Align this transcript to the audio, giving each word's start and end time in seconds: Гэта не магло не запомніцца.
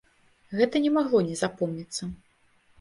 Гэта 0.59 0.81
не 0.85 0.91
магло 0.97 1.23
не 1.29 1.35
запомніцца. 1.45 2.13